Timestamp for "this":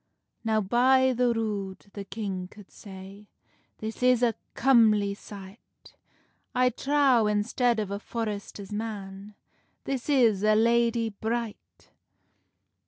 3.77-4.01, 9.83-10.09